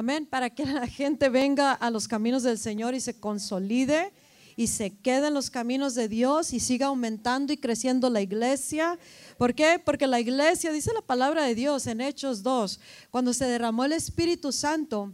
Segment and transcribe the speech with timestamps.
[0.00, 0.24] Amén.
[0.24, 4.14] Para que la gente venga a los caminos del Señor y se consolide
[4.56, 8.98] y se quede en los caminos de Dios y siga aumentando y creciendo la iglesia.
[9.36, 9.78] ¿Por qué?
[9.78, 13.92] Porque la iglesia, dice la palabra de Dios en Hechos 2, cuando se derramó el
[13.92, 15.12] Espíritu Santo,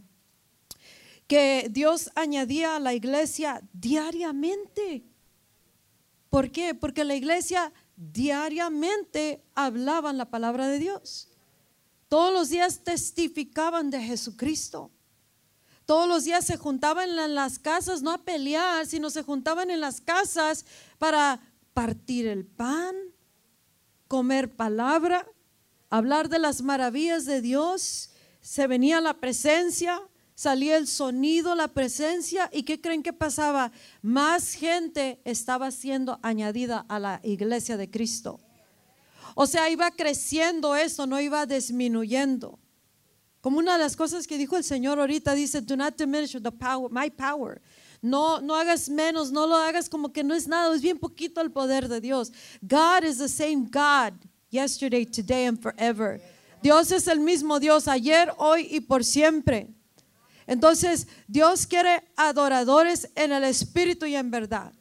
[1.27, 5.03] que Dios añadía a la iglesia diariamente.
[6.29, 6.75] ¿Por qué?
[6.75, 11.27] Porque la iglesia diariamente hablaban la palabra de Dios.
[12.07, 14.91] Todos los días testificaban de Jesucristo.
[15.85, 19.79] Todos los días se juntaban en las casas, no a pelear, sino se juntaban en
[19.79, 20.65] las casas
[20.97, 21.39] para
[21.73, 22.95] partir el pan,
[24.07, 25.25] comer palabra,
[25.89, 28.11] hablar de las maravillas de Dios.
[28.41, 30.01] Se venía la presencia,
[30.35, 32.49] salía el sonido, la presencia.
[32.51, 33.71] ¿Y qué creen que pasaba?
[34.01, 38.39] Más gente estaba siendo añadida a la iglesia de Cristo.
[39.39, 42.57] O sea, iba creciendo eso, no iba disminuyendo.
[43.39, 46.51] Como una de las cosas que dijo el Señor ahorita, dice, do not diminish the
[46.51, 47.61] power, my power.
[48.01, 51.39] No, no hagas menos, no lo hagas como que no es nada, es bien poquito
[51.39, 52.31] el poder de Dios.
[52.63, 54.13] God is the same God
[54.49, 56.19] yesterday, today and forever.
[56.63, 59.67] Dios es el mismo Dios ayer, hoy y por siempre.
[60.47, 64.73] Entonces, Dios quiere adoradores en el espíritu y en verdad.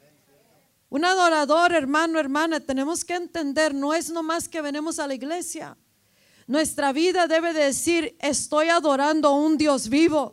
[0.88, 5.76] Un adorador, hermano, hermana, tenemos que entender, no es nomás que venimos a la iglesia.
[6.46, 10.32] Nuestra vida debe decir, estoy adorando a un Dios vivo.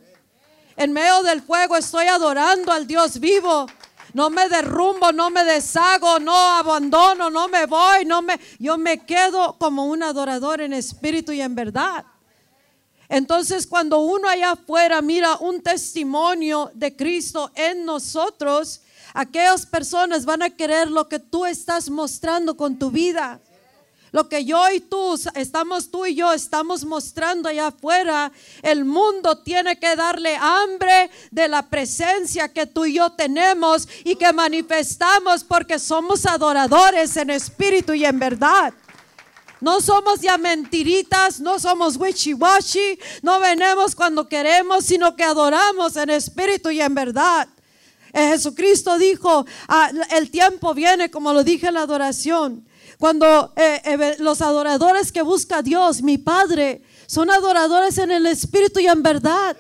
[0.75, 3.65] En medio del fuego estoy adorando al Dios vivo.
[4.13, 9.03] No me derrumbo, no me deshago, no abandono, no me voy, no me yo me
[9.05, 12.05] quedo como un adorador en espíritu y en verdad.
[13.09, 18.82] Entonces, cuando uno allá afuera mira un testimonio de Cristo en nosotros,
[19.13, 23.39] Aquellas personas van a querer lo que tú estás mostrando con tu vida.
[24.11, 29.39] Lo que yo y tú estamos, tú y yo estamos mostrando allá afuera, el mundo
[29.39, 35.43] tiene que darle hambre de la presencia que tú y yo tenemos y que manifestamos
[35.43, 38.71] porque somos adoradores en espíritu y en verdad.
[39.59, 46.11] No somos ya mentiritas, no somos wishy-washy, no venimos cuando queremos, sino que adoramos en
[46.11, 47.47] espíritu y en verdad.
[48.13, 52.63] Eh, Jesucristo dijo, ah, el tiempo viene, como lo dije en la adoración,
[52.99, 58.79] cuando eh, eh, los adoradores que busca Dios, mi Padre, son adoradores en el Espíritu
[58.79, 59.57] y en verdad.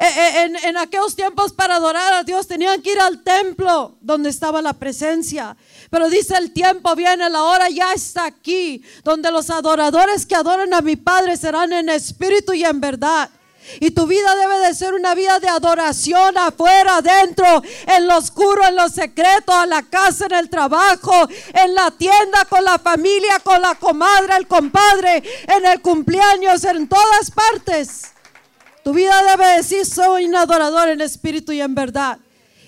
[0.00, 4.62] En, en, aquellos tiempos para adorar a Dios tenían que ir al templo donde estaba
[4.62, 5.56] la presencia.
[5.90, 10.72] Pero dice el tiempo viene, la hora ya está aquí, donde los adoradores que adoran
[10.72, 13.28] a mi Padre serán en espíritu y en verdad.
[13.80, 18.66] Y tu vida debe de ser una vida de adoración afuera, adentro, en lo oscuro,
[18.66, 23.38] en lo secreto, a la casa, en el trabajo, en la tienda, con la familia,
[23.42, 28.12] con la comadre, el compadre, en el cumpleaños, en todas partes.
[28.84, 32.18] Tu vida debe decir, soy un adorador en espíritu y en verdad.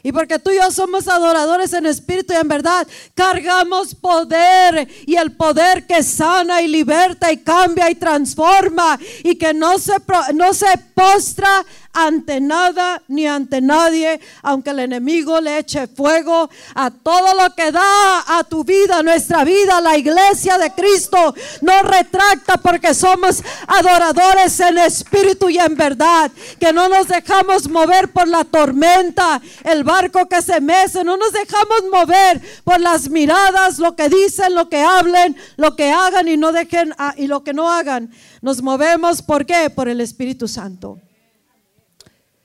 [0.03, 5.17] Y porque tú y yo somos adoradores en espíritu y en verdad, cargamos poder y
[5.17, 9.95] el poder que sana y liberta y cambia y transforma y que no se,
[10.35, 16.91] no se postra ante nada ni ante nadie, aunque el enemigo le eche fuego a
[16.91, 22.59] todo lo que da a tu vida, nuestra vida, la iglesia de Cristo, no retracta
[22.59, 28.45] porque somos adoradores en espíritu y en verdad, que no nos dejamos mover por la
[28.45, 34.09] tormenta, el barco que se mece, no nos dejamos mover por las miradas, lo que
[34.09, 38.11] dicen, lo que hablen, lo que hagan y no dejen y lo que no hagan.
[38.41, 39.71] Nos movemos, ¿por qué?
[39.71, 40.99] Por el Espíritu Santo.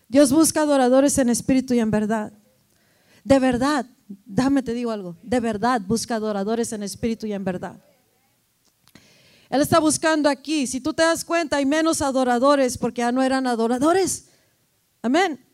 [0.07, 2.31] Dios busca adoradores en espíritu y en verdad.
[3.23, 7.75] De verdad, déjame te digo algo, de verdad busca adoradores en espíritu y en verdad.
[9.50, 13.22] Él está buscando aquí, si tú te das cuenta, hay menos adoradores porque ya no
[13.22, 14.25] eran adoradores.
[15.01, 15.44] Amén.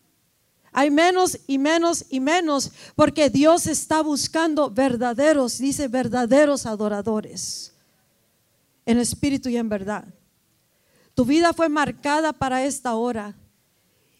[0.71, 7.73] Hay menos y menos y menos porque Dios está buscando verdaderos, dice verdaderos adoradores
[8.85, 10.05] en espíritu y en verdad.
[11.13, 13.35] Tu vida fue marcada para esta hora.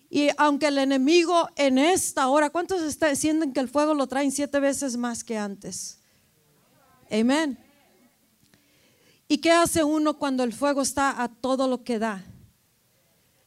[0.09, 2.81] Y aunque el enemigo en esta hora, ¿cuántos
[3.15, 5.99] sienten que el fuego lo traen siete veces más que antes?
[7.09, 7.57] Amén.
[9.29, 12.25] ¿Y qué hace uno cuando el fuego está a todo lo que da?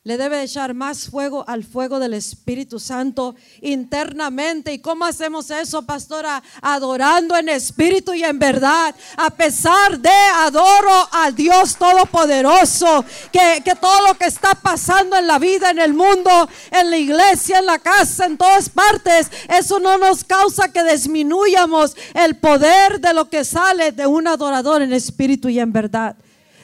[0.04, 4.70] Le debe echar más fuego al fuego del Espíritu Santo internamente.
[4.70, 6.42] ¿Y cómo hacemos eso, pastora?
[6.60, 8.94] Adorando en espíritu y en verdad.
[9.16, 10.10] A pesar de
[10.40, 13.02] adoro al Dios Todopoderoso,
[13.32, 16.98] que, que todo lo que está pasando en la vida, en el mundo, en la
[16.98, 23.00] iglesia, en la casa, en todas partes, eso no nos causa que disminuyamos el poder
[23.00, 26.14] de lo que sale de un adorador en espíritu y en verdad.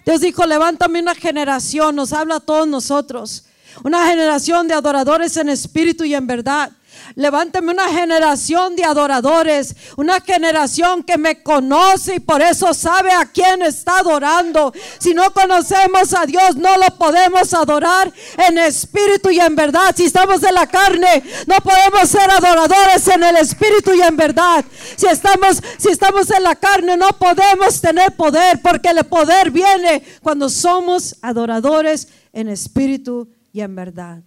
[0.04, 3.44] Dios dijo, levántame una generación, nos habla a todos nosotros.
[3.84, 6.72] Una generación de adoradores en espíritu y en verdad.
[7.14, 13.26] Levántame una generación de adoradores, una generación que me conoce y por eso sabe a
[13.26, 14.72] quién está adorando.
[14.98, 18.12] Si no conocemos a Dios, no lo podemos adorar
[18.48, 19.94] en espíritu y en verdad.
[19.96, 24.64] Si estamos en la carne, no podemos ser adoradores en el espíritu y en verdad.
[24.96, 30.02] Si estamos, si estamos en la carne, no podemos tener poder, porque el poder viene
[30.22, 34.22] cuando somos adoradores en espíritu y en verdad.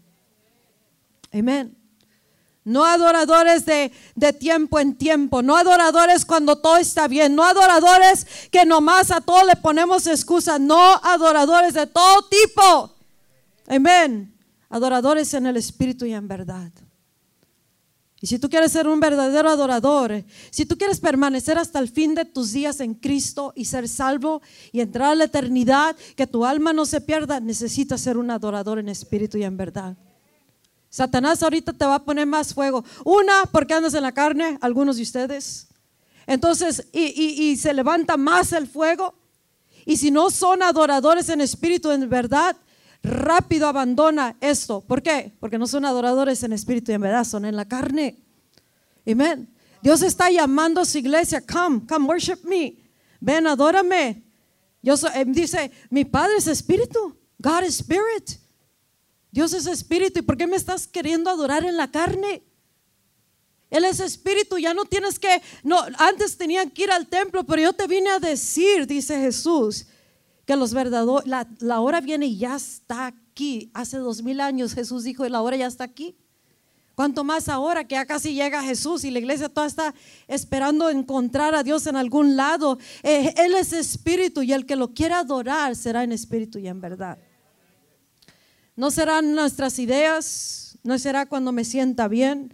[1.31, 1.82] Amén.
[2.65, 3.91] No adoradores de,
[4.39, 9.45] tiempo en tiempo, no adoradores cuando todo está bien, no adoradores que nomás a todo
[9.45, 12.95] le ponemos excusas, no adoradores de todo tipo.
[13.67, 14.33] Amén.
[14.69, 16.71] Adoradores en el espíritu y en verdad.
[18.21, 22.15] Y si tú quieres ser un verdadero adorador, si tú quieres permanecer hasta el fin
[22.15, 26.45] de tus días en Cristo y ser salvo y entrar a la eternidad, que tu
[26.45, 29.97] alma no se pierda, necesitas ser un adorador en espíritu y en verdad.
[30.93, 32.85] Satanás ahorita te va a poner más fuego.
[33.03, 35.67] Una, porque andas en la carne, algunos de ustedes.
[36.27, 39.15] Entonces, y, se levanta más el fuego.
[39.87, 42.55] Y si no son adoradores en espíritu, en verdad,
[43.01, 44.81] rápido abandona esto.
[44.81, 45.33] ¿Por qué?
[45.39, 48.19] Porque no son adoradores en espíritu y en verdad, son en la carne.
[49.03, 49.51] Amén.
[49.81, 52.77] Dios está llamando a su iglesia, come, come worship me.
[53.19, 54.21] Ven, adórame.
[54.83, 57.17] Yo eh, dice, mi Padre es espíritu.
[57.39, 58.42] God is spirit.
[59.33, 60.19] Dios es espíritu.
[60.19, 62.43] ¿Y por qué me estás queriendo adorar en la carne?
[63.71, 67.59] Él es espíritu, ya no tienes que, no, antes tenían que ir al templo, pero
[67.59, 69.87] yo te vine a decir, dice Jesús,
[70.45, 73.71] que los verdaderos, la, hora viene y ya está aquí.
[73.73, 76.15] Hace dos mil años Jesús dijo, la hora ya está aquí.
[76.93, 79.95] Cuanto más ahora que ya casi llega Jesús y la iglesia toda está
[80.27, 82.77] esperando encontrar a Dios en algún lado.
[83.01, 86.79] Eh, él es espíritu y el que lo quiera adorar será en espíritu y en
[86.79, 87.17] verdad.
[88.75, 92.53] No serán nuestras ideas, no será cuando me sienta bien.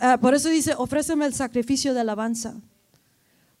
[0.00, 2.54] Ah, por eso dice, ofréceme el sacrificio de alabanza.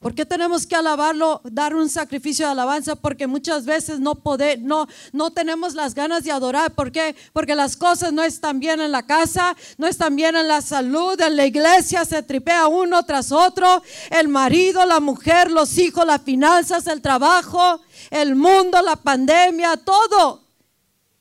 [0.04, 2.94] ¿Por qué tenemos que alabarlo, dar un sacrificio de alabanza?
[2.94, 6.74] Porque muchas veces no, poder, no, no tenemos las ganas de adorar.
[6.74, 7.16] ¿Por qué?
[7.32, 11.18] Porque las cosas no están bien en la casa, no están bien en la salud,
[11.18, 13.82] en la iglesia se tripea uno tras otro.
[14.10, 17.80] El marido, la mujer, los hijos, las finanzas, el trabajo,
[18.10, 20.43] el mundo, la pandemia, todo.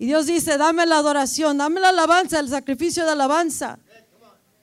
[0.03, 3.79] Y Dios dice, dame la adoración, dame la alabanza, el sacrificio de alabanza.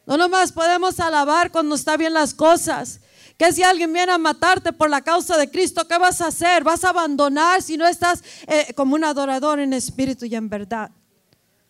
[0.05, 3.01] No nomás podemos alabar cuando está bien las cosas.
[3.39, 6.63] Que si alguien viene a matarte por la causa de Cristo, ¿qué vas a hacer?
[6.63, 10.91] ¿Vas a abandonar si no estás eh, como un adorador en espíritu y en verdad?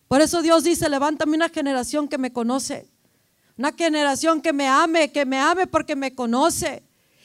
[0.09, 2.89] Por eso Dios dice, levántame una generación que me conoce.
[3.57, 6.83] Una generación que me ame, que me ame porque me conoce.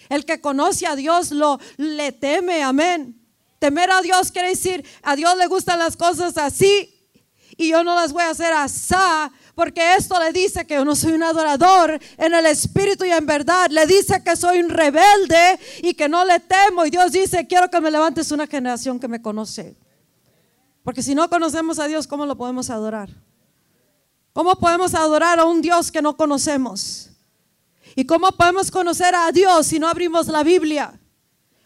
[0.09, 3.24] El que conoce a Dios lo le teme, amén.
[3.65, 7.09] Temer a Dios quiere decir, a Dios le gustan las cosas así
[7.57, 8.93] y yo no las voy a hacer así,
[9.55, 13.25] porque esto le dice que yo no soy un adorador en el espíritu y en
[13.25, 13.71] verdad.
[13.71, 16.85] Le dice que soy un rebelde y que no le temo.
[16.85, 19.75] Y Dios dice, quiero que me levantes una generación que me conoce.
[20.83, 23.09] Porque si no conocemos a Dios, ¿cómo lo podemos adorar?
[24.31, 27.09] ¿Cómo podemos adorar a un Dios que no conocemos?
[27.95, 30.99] ¿Y cómo podemos conocer a Dios si no abrimos la Biblia?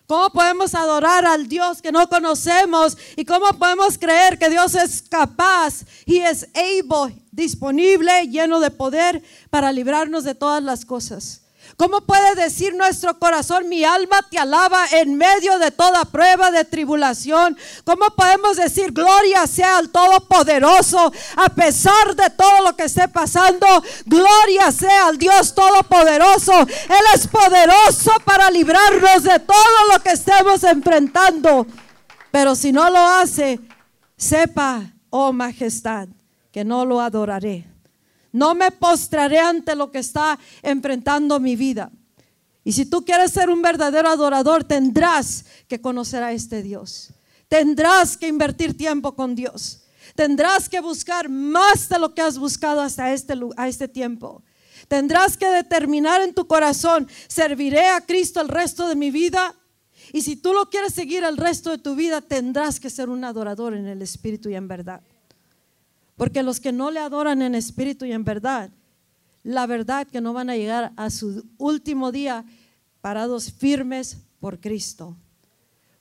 [0.09, 2.97] ¿Cómo podemos adorar al Dios que no conocemos?
[3.15, 9.21] ¿Y cómo podemos creer que Dios es capaz y es able, disponible, lleno de poder
[9.51, 11.41] para librarnos de todas las cosas?
[11.79, 16.65] ¿Cómo puede decir nuestro corazón, mi alma te alaba en medio de toda prueba de
[16.65, 17.57] tribulación?
[17.85, 23.65] ¿Cómo podemos decir, gloria sea al Todopoderoso a pesar de todo lo que esté pasando?
[24.05, 26.51] Gloria sea al Dios Todopoderoso.
[26.63, 31.65] Él es poderoso para librarnos de todo lo que estemos enfrentando.
[32.29, 33.57] Pero si no lo hace,
[34.17, 36.09] sepa, oh majestad,
[36.51, 37.68] que no lo adoraré.
[38.31, 41.91] No me postraré ante lo que está enfrentando mi vida.
[42.63, 47.11] Y si tú quieres ser un verdadero adorador, tendrás que conocer a este Dios.
[47.47, 49.81] Tendrás que invertir tiempo con Dios.
[50.15, 54.43] Tendrás que buscar más de lo que has buscado hasta este, a este tiempo.
[54.87, 59.55] Tendrás que determinar en tu corazón, serviré a Cristo el resto de mi vida.
[60.11, 63.23] Y si tú lo quieres seguir el resto de tu vida, tendrás que ser un
[63.23, 65.01] adorador en el Espíritu y en verdad.
[66.19, 68.71] Porque los que no le adoran en espíritu y en verdad,
[69.41, 72.43] la verdad que no van a llegar a su último día
[72.99, 75.15] parados firmes por Cristo.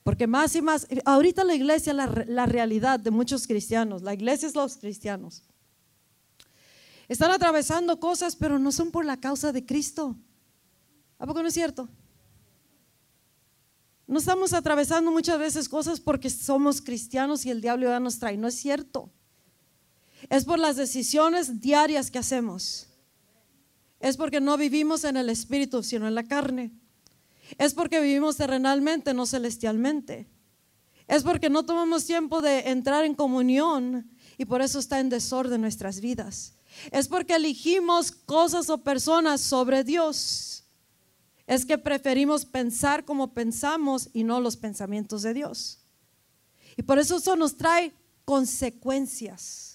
[0.02, 4.48] Porque más y más, ahorita la iglesia, la, la realidad de muchos cristianos, la iglesia
[4.48, 5.44] es los cristianos.
[7.06, 10.16] Están atravesando cosas, pero no son por la causa de Cristo.
[11.20, 11.88] ¿A poco no es cierto?
[14.08, 18.36] No estamos atravesando muchas veces cosas porque somos cristianos y el diablo ya nos trae.
[18.36, 19.12] No es cierto.
[20.28, 22.88] Es por las decisiones diarias que hacemos.
[24.00, 26.70] Es porque no vivimos en el espíritu, sino en la carne.
[27.56, 30.28] Es porque vivimos terrenalmente, no celestialmente.
[31.06, 35.60] Es porque no tomamos tiempo de entrar en comunión y por eso está en desorden
[35.60, 36.54] nuestras vidas.
[36.92, 40.64] Es porque elegimos cosas o personas sobre Dios.
[41.46, 45.80] Es que preferimos pensar como pensamos y no los pensamientos de Dios.
[46.76, 47.92] Y por eso eso nos trae
[48.24, 49.67] consecuencias.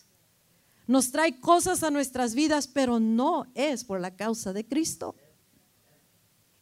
[0.85, 5.15] Nos trae cosas a nuestras vidas, pero no es por la causa de Cristo.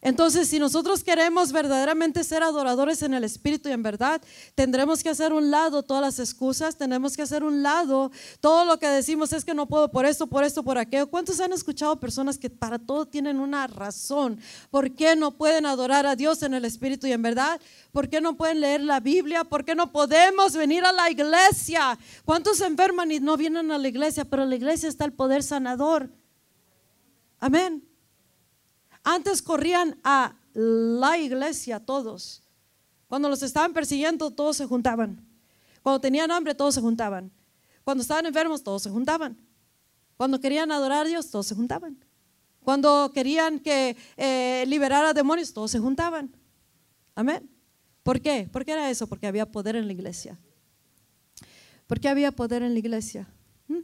[0.04, 4.20] Entonces, si nosotros queremos verdaderamente ser adoradores en el Espíritu y en verdad,
[4.56, 8.80] tendremos que hacer un lado todas las excusas, tenemos que hacer un lado todo lo
[8.80, 11.06] que decimos es que no puedo por esto, por esto, por aquello.
[11.06, 14.40] ¿Cuántos han escuchado personas que para todo tienen una razón?
[14.72, 17.62] ¿Por qué no pueden adorar a Dios en el Espíritu y en verdad?
[17.92, 19.44] ¿Por qué no pueden leer la Biblia?
[19.44, 22.00] ¿Por qué no podemos venir a la iglesia?
[22.26, 24.26] ¿Cuántos enferman y no vienen a la iglesia?
[24.26, 26.10] Pero en la iglesia está el poder sanador.
[27.40, 27.91] Amén.
[29.04, 32.44] Antes corrían a la iglesia todos.
[33.08, 35.26] Cuando los estaban persiguiendo, todos se juntaban.
[35.82, 37.32] Cuando tenían hambre, todos se juntaban.
[37.84, 39.38] Cuando estaban enfermos, todos se juntaban.
[40.18, 41.98] Cuando querían adorar a Dios, todos se juntaban.
[42.64, 46.36] Cuando querían que eh, liberara demonios, todos se juntaban.
[47.16, 47.50] Amén.
[48.04, 48.48] ¿Por qué?
[48.52, 49.08] ¿Por qué era eso?
[49.08, 50.38] Porque había poder en la iglesia.
[51.88, 53.28] ¿Por qué había poder en la iglesia?
[53.68, 53.80] ¿Mm?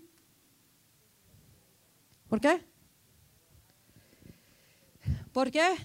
[2.29, 2.65] ¿Por qué?
[5.37, 5.75] ¿Por qué?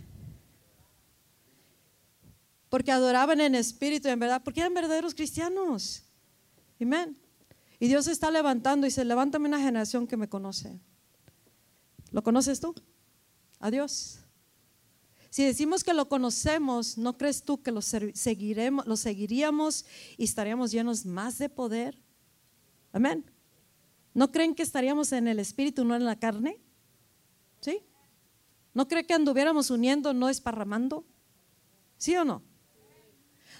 [2.70, 6.04] Porque adoraban en espíritu en verdad, porque eran verdaderos cristianos.
[6.80, 7.18] Amén.
[7.78, 10.80] Y Dios está levantando y se levanta una generación que me conoce.
[12.12, 12.74] ¿Lo conoces tú?
[13.58, 14.20] A Dios.
[15.28, 19.84] Si decimos que lo conocemos, ¿no crees tú que lo, seguiremos, lo seguiríamos
[20.16, 21.98] y estaríamos llenos más de poder?
[22.90, 23.30] Amén.
[24.14, 26.58] ¿No creen que estaríamos en el espíritu, no en la carne?
[28.74, 31.04] ¿No cree que anduviéramos uniendo, no esparramando?
[31.98, 32.42] ¿Sí o no?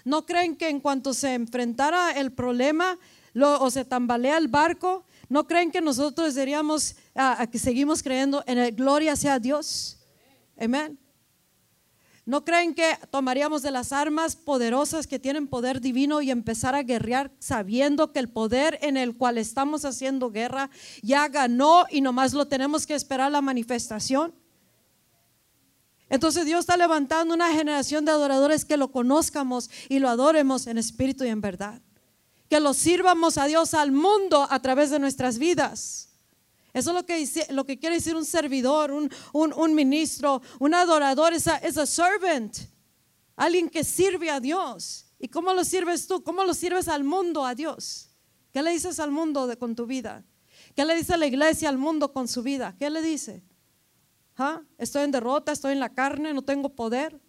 [0.05, 2.97] ¿No creen que en cuanto se enfrentara el problema
[3.35, 8.57] o se tambalea el barco, no creen que nosotros diríamos a que seguimos creyendo en
[8.57, 9.99] el gloria sea Dios?
[10.59, 10.99] Amén.
[12.25, 16.83] ¿No creen que tomaríamos de las armas poderosas que tienen poder divino y empezar a
[16.83, 20.69] guerrear sabiendo que el poder en el cual estamos haciendo guerra
[21.01, 24.33] ya ganó y nomás lo tenemos que esperar la manifestación?
[26.13, 30.77] Entonces Dios está levantando una generación de adoradores que lo conozcamos y lo adoremos en
[30.77, 31.81] espíritu y en verdad.
[32.47, 36.09] Que lo sirvamos a Dios al mundo a través de nuestras vidas.
[36.71, 41.33] Eso es lo que, lo que quiere decir un servidor, un, un, ministro, un adorador,
[41.33, 42.59] es a, servant.
[43.35, 45.07] Alguien que sirve a Dios.
[45.17, 46.23] ¿Y cómo lo sirves tú?
[46.23, 48.11] ¿Cómo lo sirves al mundo, a Dios?
[48.51, 50.23] ¿Qué le dices al mundo con tu vida?
[50.75, 52.75] ¿Qué le dice la iglesia al mundo con su vida?
[52.77, 53.41] ¿Qué le dice?
[54.77, 57.19] Estoy en derrota, estoy en la carne, no tengo poder.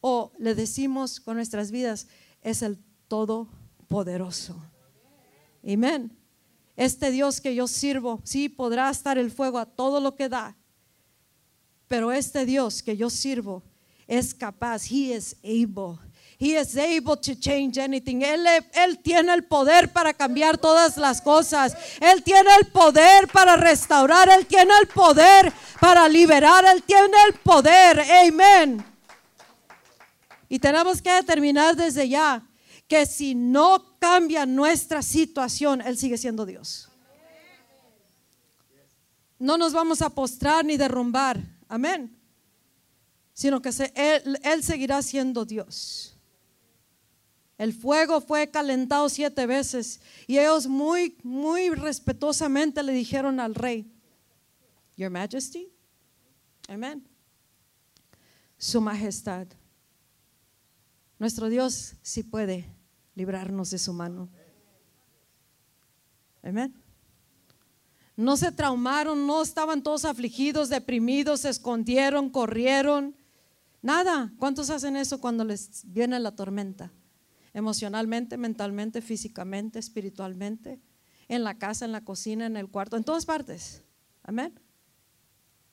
[0.00, 2.06] O le decimos con nuestras vidas,
[2.42, 2.78] es el
[3.08, 4.56] Todopoderoso.
[5.64, 6.16] Amén.
[6.76, 10.56] Este Dios que yo sirvo, sí podrá estar el fuego a todo lo que da,
[11.88, 13.62] pero este Dios que yo sirvo
[14.06, 16.05] es capaz, He is able
[16.38, 18.20] He is able to change anything.
[18.20, 21.74] Él, tiene el poder para cambiar todas las cosas.
[21.98, 24.28] Él tiene el poder para restaurar.
[24.28, 25.50] Él tiene el poder
[25.80, 26.64] para liberar.
[26.66, 28.00] Él tiene el poder.
[28.00, 28.84] Amén.
[30.48, 32.42] Y tenemos que determinar desde ya
[32.86, 36.88] que si no cambia nuestra situación, Él sigue siendo Dios.
[39.38, 41.40] No nos vamos a postrar ni derrumbar.
[41.68, 42.14] Amén.
[43.32, 46.15] Sino que él, él seguirá siendo Dios.
[47.58, 53.90] El fuego fue calentado siete veces y ellos muy, muy respetuosamente le dijeron al rey,
[54.96, 55.68] Your Majesty,
[56.68, 57.06] amén,
[58.58, 59.46] Su Majestad,
[61.18, 62.68] nuestro Dios sí puede
[63.14, 64.28] librarnos de su mano.
[66.42, 66.74] Amén.
[68.16, 73.16] No se traumaron, no estaban todos afligidos, deprimidos, se escondieron, corrieron.
[73.82, 74.32] Nada.
[74.38, 76.92] ¿Cuántos hacen eso cuando les viene la tormenta?
[77.56, 80.78] Emocionalmente, mentalmente, físicamente, espiritualmente,
[81.26, 83.82] en la casa, en la cocina, en el cuarto, en todas partes.
[84.22, 84.60] Amén.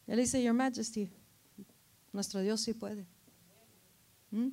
[0.07, 1.09] Él dice, Your Majesty,
[2.13, 3.05] nuestro Dios sí puede.
[4.31, 4.51] ¿Mm?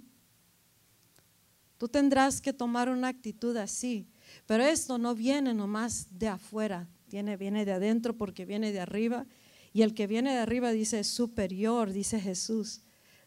[1.79, 4.09] Tú tendrás que tomar una actitud así,
[4.47, 9.25] pero esto no viene nomás de afuera, viene, viene de adentro porque viene de arriba.
[9.73, 12.83] Y el que viene de arriba dice superior, dice Jesús.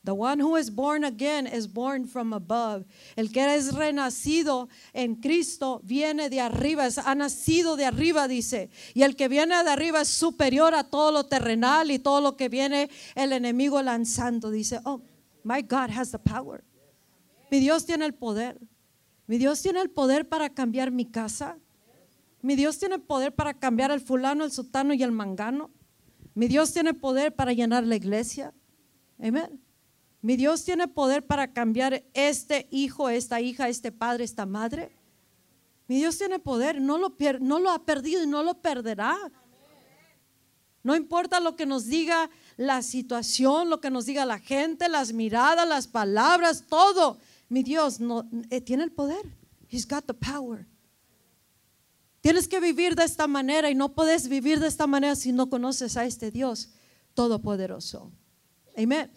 [0.05, 2.85] The one who is born again is born from above.
[3.15, 8.69] El que es renacido en Cristo viene de arriba, es- ha nacido de arriba, dice.
[8.93, 12.35] Y el que viene de arriba es superior a todo lo terrenal y todo lo
[12.35, 14.51] que viene el enemigo lanzando.
[14.51, 15.01] Dice, oh,
[15.45, 16.65] my God has the power.
[17.49, 18.59] Mi Dios tiene el poder.
[19.25, 21.57] Mi Dios tiene el poder para cambiar mi casa.
[22.41, 25.71] Mi Dios tiene poder para cambiar el fulano, el sutano y el mangano.
[26.35, 28.53] Mi Dios tiene poder para llenar la iglesia.
[29.17, 29.62] Amén.
[30.23, 34.89] Mi Dios tiene poder para cambiar este hijo, esta hija, este padre, esta madre.
[35.85, 39.17] Mi Dios tiene poder, no lo, no lo ha perdido y no lo perderá.
[40.81, 45.11] No importa lo que nos diga la situación, lo que nos diga la gente, las
[45.11, 47.17] miradas, las palabras, todo.
[47.49, 49.25] Mi Dios no, eh, tiene el poder.
[49.69, 50.65] He's got the power.
[52.21, 55.49] Tienes que vivir de esta manera y no puedes vivir de esta manera si no
[55.49, 56.69] conoces a este Dios
[57.13, 58.09] todopoderoso.
[58.77, 59.11] Amén.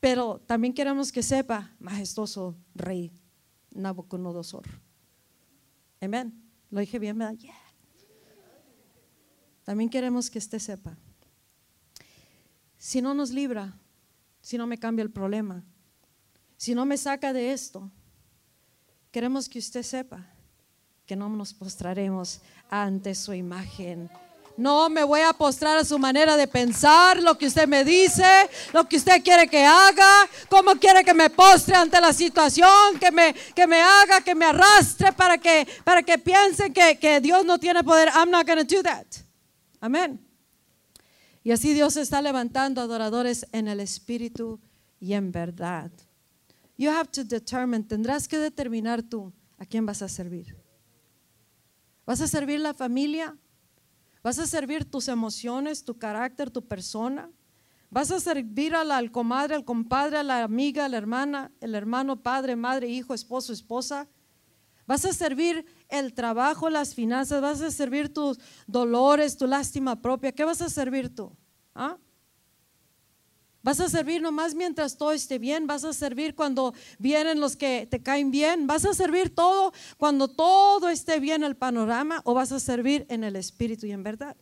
[0.00, 3.12] Pero también queremos que sepa, majestuoso rey
[3.72, 4.66] Nabucodonosor.
[6.00, 6.42] Amén.
[6.70, 7.36] Lo dije bien, ¿verdad?
[9.64, 10.96] También queremos que usted sepa.
[12.78, 13.78] Si no nos libra,
[14.40, 15.62] si no me cambia el problema,
[16.56, 17.90] si no me saca de esto,
[19.10, 20.26] queremos que usted sepa
[21.04, 22.40] que no nos postraremos
[22.70, 24.08] ante su imagen.
[24.60, 28.26] No me voy a postrar a su manera de pensar, lo que usted me dice,
[28.74, 33.10] lo que usted quiere que haga, cómo quiere que me postre ante la situación, que
[33.10, 37.42] me, que me haga, que me arrastre para que, para que piensen que, que Dios
[37.46, 38.10] no tiene poder.
[38.14, 39.06] I'm not going to do that.
[39.80, 40.20] Amén.
[41.42, 44.60] Y así Dios está levantando adoradores en el espíritu
[45.00, 45.90] y en verdad.
[46.76, 50.54] You have to determine, tendrás que determinar tú a quién vas a servir.
[52.04, 53.34] ¿Vas a servir la familia?
[54.22, 57.30] ¿Vas a servir tus emociones, tu carácter, tu persona?
[57.90, 62.22] ¿Vas a servir al comadre, al compadre, a la amiga, a la hermana, el hermano,
[62.22, 64.08] padre, madre, hijo, esposo, esposa?
[64.86, 67.40] ¿Vas a servir el trabajo, las finanzas?
[67.40, 70.32] ¿Vas a servir tus dolores, tu lástima propia?
[70.32, 71.36] ¿Qué vas a servir tú?
[71.74, 71.96] ¿Ah?
[73.62, 75.66] ¿Vas a servir nomás mientras todo esté bien?
[75.66, 78.66] ¿Vas a servir cuando vienen los que te caen bien?
[78.66, 82.22] ¿Vas a servir todo cuando todo esté bien el panorama?
[82.24, 84.34] ¿O vas a servir en el espíritu y en verdad?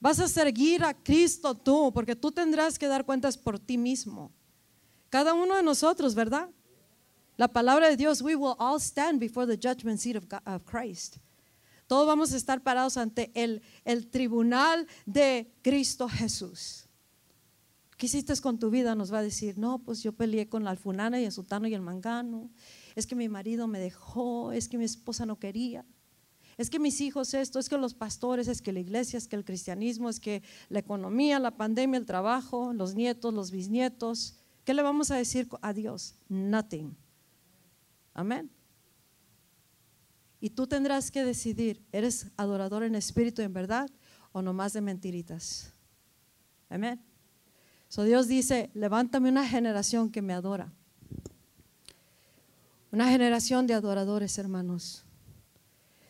[0.00, 4.32] Vas a seguir a Cristo tú, porque tú tendrás que dar cuentas por ti mismo.
[5.08, 6.48] Cada uno de nosotros, ¿verdad?
[7.36, 10.64] La palabra de Dios, we will all stand before the judgment seat of, God- of
[10.64, 11.18] Christ.
[11.86, 16.86] Todos vamos a estar parados ante el, el tribunal de Cristo Jesús.
[18.00, 18.94] ¿Qué hiciste con tu vida?
[18.94, 21.74] Nos va a decir, no, pues yo peleé con la alfunana y el sultano y
[21.74, 22.50] el mangano.
[22.94, 25.84] Es que mi marido me dejó, es que mi esposa no quería.
[26.56, 29.36] Es que mis hijos esto, es que los pastores, es que la iglesia, es que
[29.36, 34.38] el cristianismo, es que la economía, la pandemia, el trabajo, los nietos, los bisnietos.
[34.64, 36.14] ¿Qué le vamos a decir a Dios?
[36.30, 36.96] Nothing.
[38.14, 38.50] Amén.
[40.40, 43.90] Y tú tendrás que decidir, ¿eres adorador en espíritu en verdad
[44.32, 45.74] o nomás de mentiritas?
[46.70, 47.09] Amén.
[47.90, 50.72] So Dios dice, levántame una generación que me adora.
[52.92, 55.04] Una generación de adoradores, hermanos.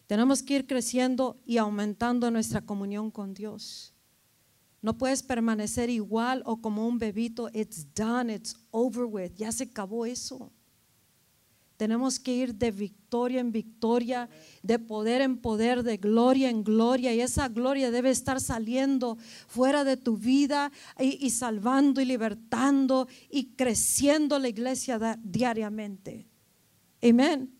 [0.06, 3.94] Tenemos que ir creciendo y aumentando nuestra comunión con Dios.
[4.82, 7.48] No puedes permanecer igual o como un bebito.
[7.54, 9.32] It's done, it's over with.
[9.36, 10.52] Ya se acabó eso.
[11.80, 14.28] Tenemos que ir de victoria en victoria,
[14.62, 17.14] de poder en poder, de gloria en gloria.
[17.14, 19.16] Y esa gloria debe estar saliendo
[19.48, 26.28] fuera de tu vida y, salvando y libertando y creciendo la iglesia diariamente.
[27.02, 27.50] Amén.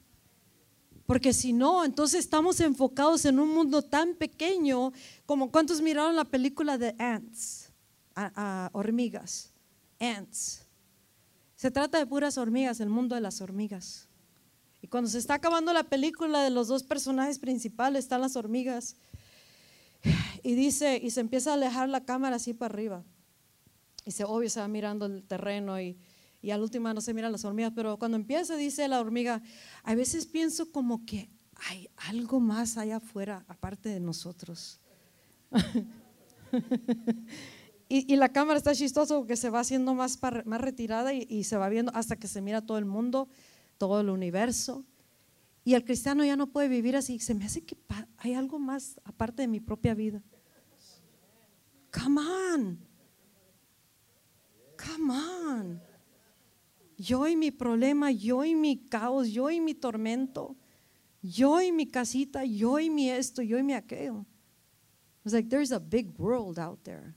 [1.06, 4.92] Porque si no, entonces estamos enfocados en un mundo tan pequeño
[5.24, 7.72] como cuántos miraron la película de Ants,
[8.14, 9.50] a hormigas,
[9.98, 10.66] Ants.
[11.56, 14.09] Se trata de puras hormigas, el mundo de las hormigas.
[14.82, 18.96] Y cuando se está acabando la película de los dos personajes principales, están las hormigas.
[20.42, 23.04] Y dice, y se empieza a alejar la cámara así para arriba.
[24.04, 25.98] Y se obvio se va mirando el terreno y,
[26.40, 27.72] y al último no se miran las hormigas.
[27.74, 29.42] Pero cuando empieza, dice la hormiga,
[29.82, 31.28] a veces pienso como que
[31.68, 34.80] hay algo más allá afuera, aparte de nosotros.
[37.92, 41.56] Y, y la cámara está chistoso porque se va haciendo más, más retirada y se
[41.56, 43.28] va viendo hasta que se mira todo el mundo,
[43.80, 44.84] todo el universo.
[45.64, 47.18] Y el cristiano ya no puede vivir así.
[47.18, 47.78] Se me hace que
[48.18, 50.22] hay algo más aparte de mi propia vida.
[51.90, 52.78] Come on.
[54.76, 55.82] Come on.
[56.98, 60.56] Yo y mi problema, yo y mi caos, yo y mi tormento,
[61.22, 64.26] yo y mi casita, yo y mi esto, yo y mi aquello.
[65.24, 67.14] It's like there's a big world out there.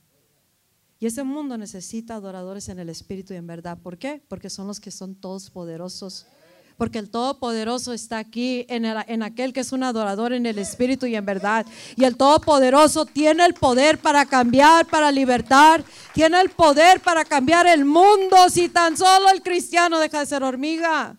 [0.99, 3.77] Y ese mundo necesita adoradores en el espíritu y en verdad.
[3.77, 4.23] ¿Por qué?
[4.29, 6.25] Porque son los que son todos poderosos.
[6.77, 11.05] Porque el Todopoderoso está aquí en, en, aquel que es un adorador en el espíritu
[11.05, 11.65] y en verdad.
[11.95, 15.83] Y el Todopoderoso tiene el poder para cambiar, para libertar.
[16.13, 20.43] Tiene el poder para cambiar el mundo si tan solo el cristiano deja de ser
[20.43, 21.15] hormiga.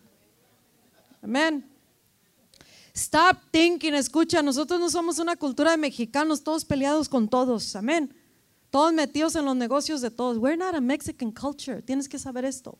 [1.21, 1.65] Amén.
[2.95, 8.15] Stop thinking, escucha, nosotros no somos una cultura de mexicanos, todos peleados con todos, amén.
[8.69, 10.37] Todos metidos en los negocios de todos.
[10.37, 12.77] We're not a Mexican culture, tienes que saber esto.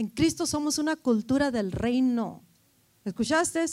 [0.00, 2.42] En Cristo somos una cultura del reino.
[3.04, 3.66] ¿Escuchaste?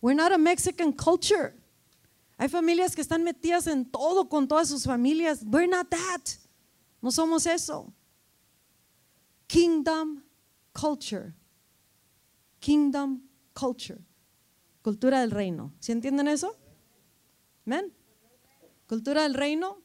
[0.00, 1.56] We're not a Mexican culture.
[2.38, 5.42] Hay familias que están metidas en todo con todas sus familias.
[5.44, 6.20] We're not that.
[7.02, 7.92] No somos eso.
[9.48, 10.22] Kingdom
[10.72, 11.34] culture.
[12.60, 13.22] Kingdom
[13.54, 13.98] culture,
[14.82, 15.72] cultura del reino.
[15.80, 16.56] ¿Sí entienden eso?
[18.86, 19.82] Cultura del reino.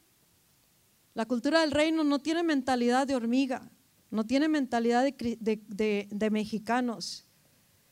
[1.15, 3.71] La cultura del reino no tiene mentalidad de hormiga,
[4.11, 7.28] no tiene mentalidad de, de mexicanos.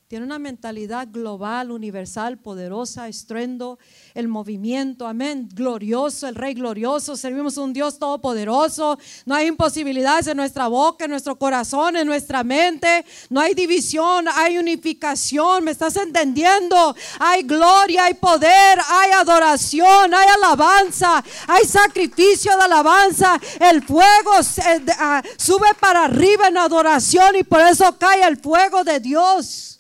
[0.08, 3.78] Tiene una mentalidad global, universal, poderosa, estruendo,
[4.14, 7.18] el movimiento, amén, glorioso, el Rey glorioso.
[7.18, 8.98] Servimos un Dios todopoderoso.
[9.26, 13.04] No hay imposibilidades en nuestra boca, en nuestro corazón, en nuestra mente.
[13.30, 15.66] No hay división, hay unificación.
[15.66, 16.96] ¿Me estás entendiendo?
[17.20, 23.38] Hay gloria, hay poder, hay adoración, hay alabanza, hay sacrificio de alabanza.
[23.60, 24.32] El fuego
[25.00, 29.77] ah, sube para arriba en adoración y por eso cae el fuego de Dios.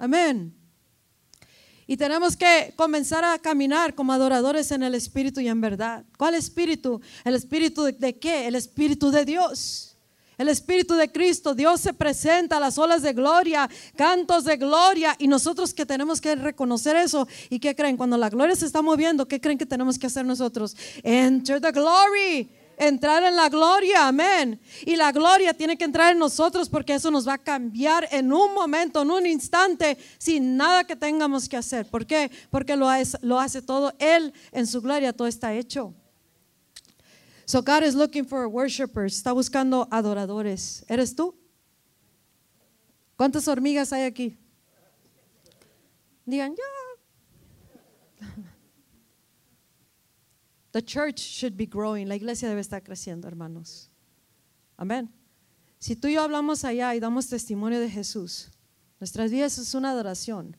[0.00, 0.54] Amén.
[1.86, 6.06] Y tenemos que comenzar a caminar como adoradores en el Espíritu y en verdad.
[6.16, 7.02] ¿Cuál Espíritu?
[7.22, 8.46] ¿El Espíritu de, qué?
[8.46, 9.98] El Espíritu de Dios.
[10.38, 11.54] El Espíritu de Cristo.
[11.54, 15.16] Dios se presenta a las olas de gloria, cantos de gloria.
[15.18, 17.28] Y nosotros que tenemos que reconocer eso.
[17.50, 17.98] ¿Y qué creen?
[17.98, 20.74] Cuando la gloria se está moviendo, ¿qué creen que tenemos que hacer nosotros?
[21.02, 22.48] Enter the glory
[22.80, 24.58] entrar en la gloria, amén.
[24.86, 28.32] Y la gloria tiene que entrar en nosotros porque eso nos va a cambiar en
[28.32, 31.86] un momento, en un instante, sin nada que tengamos que hacer.
[31.86, 32.30] ¿Por qué?
[32.50, 32.88] Porque lo
[33.38, 35.94] hace, todo Él en su gloria, todo está hecho.
[37.44, 40.84] So God is looking for worshipers, está buscando adoradores.
[40.88, 41.34] ¿Eres tú?
[43.16, 44.38] ¿Cuántas hormigas hay aquí?
[46.24, 46.79] Digan, ya.
[50.72, 52.06] The church should be growing.
[52.08, 53.90] La iglesia debe estar creciendo, hermanos.
[54.76, 55.12] Amén.
[55.78, 58.50] Si tú y yo hablamos allá y damos testimonio de Jesús,
[59.00, 60.56] nuestras vidas es una adoración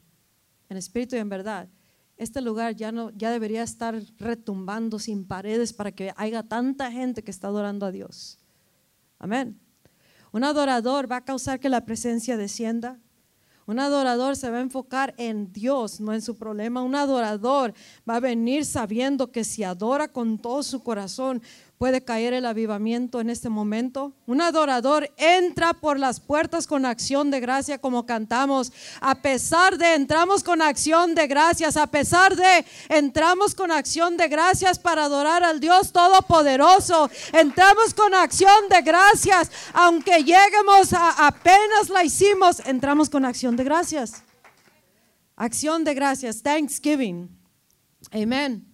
[0.70, 1.70] en espíritu y en verdad.
[2.18, 7.24] Este lugar ya no ya debería estar retumbando sin paredes para que haya tanta gente
[7.24, 8.40] que está adorando a Dios.
[9.20, 9.60] Amén.
[10.32, 13.00] Un adorador va a causar que la presencia descienda,
[13.72, 16.82] un adorador se va a enfocar en Dios, no en su problema.
[16.84, 17.74] Un adorador
[18.08, 21.42] va a venir sabiendo que si adora con todo su corazón,
[21.82, 24.14] puede caer el avivamiento en este momento.
[24.28, 28.72] Un adorador entra por las puertas con acción de gracia como cantamos.
[29.00, 34.28] A pesar de entramos con acción de gracias, a pesar de entramos con acción de
[34.28, 37.10] gracias para adorar al Dios Todopoderoso.
[37.34, 43.64] Entramos con acción de gracias, aunque lleguemos a apenas la hicimos, entramos con acción de
[43.64, 44.22] gracias.
[45.36, 47.28] Acción de gracias, Thanksgiving.
[48.12, 48.71] Amén.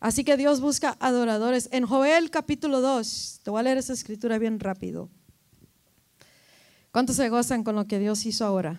[0.00, 1.68] Así que Dios busca adoradores.
[1.72, 5.08] En Joel capítulo 2, te voy a leer esa escritura bien rápido.
[6.92, 8.78] ¿Cuántos se gozan con lo que Dios hizo ahora?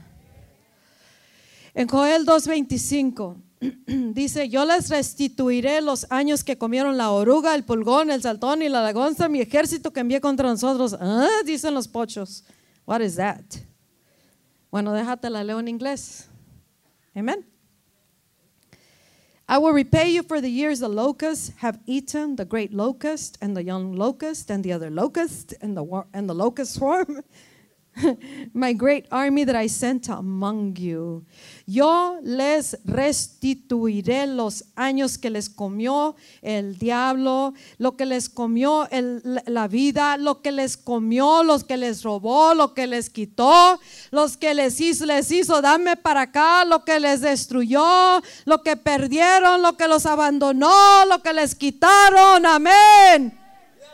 [1.74, 3.36] En Joel 2.25
[4.14, 8.70] dice, yo les restituiré los años que comieron la oruga, el pulgón, el saltón y
[8.70, 10.96] la lagonza, mi ejército que envié contra nosotros.
[11.00, 12.44] Ah, dicen los pochos.
[12.86, 13.44] What is that?
[14.72, 16.28] Bueno, déjate la leo en inglés.
[17.14, 17.46] Amén.
[19.50, 23.56] I will repay you for the years the locusts have eaten, the great locust and
[23.56, 27.24] the young locust and the other locust and the, and the locust swarm.
[28.54, 31.24] my great army that I sent among you.
[31.66, 39.22] Yo les restituiré los años que les comió el diablo, lo que les comió el,
[39.46, 43.80] la vida, lo que les comió, los que les robó, lo que les quitó,
[44.12, 48.78] los que les hizo, les hizo, dame para acá, lo que les destruyó, lo que
[48.78, 52.46] perdieron, lo que los abandonó, lo que les quitaron.
[52.46, 53.47] Amén.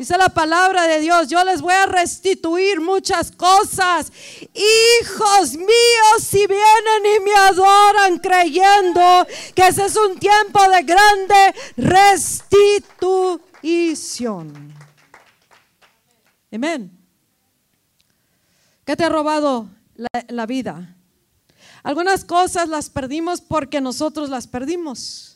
[0.03, 4.11] Dice la palabra de Dios, yo les voy a restituir muchas cosas.
[4.53, 11.55] Hijos míos, si vienen y me adoran creyendo que ese es un tiempo de grande
[11.77, 14.73] restitución.
[16.51, 16.91] Amén.
[18.83, 20.97] ¿Qué te ha robado la, la vida?
[21.81, 25.32] Algunas cosas las perdimos porque nosotros las perdimos.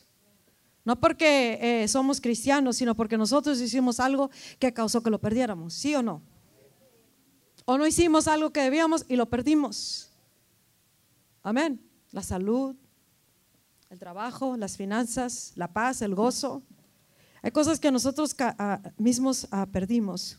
[0.88, 5.74] No porque eh, somos cristianos, sino porque nosotros hicimos algo que causó que lo perdiéramos,
[5.74, 6.22] ¿sí o no?
[7.66, 10.08] O no hicimos algo que debíamos y lo perdimos.
[11.42, 11.78] Amén.
[12.10, 12.74] La salud,
[13.90, 16.62] el trabajo, las finanzas, la paz, el gozo.
[17.42, 20.38] Hay cosas que nosotros ah, mismos ah, perdimos.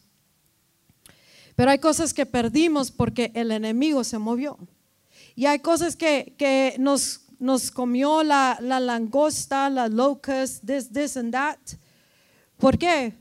[1.56, 4.58] Pero hay cosas que perdimos porque el enemigo se movió.
[5.36, 11.18] Y hay cosas que, que nos, nos comió la, la langosta, la locust, this, this
[11.18, 11.60] and that.
[12.58, 13.16] ¿Por qué?